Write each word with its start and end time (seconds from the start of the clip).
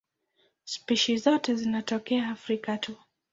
Spishi 0.63 1.17
zote 1.17 1.55
zinatokea 1.55 2.29
Afrika 2.29 2.77
tu. 2.77 2.95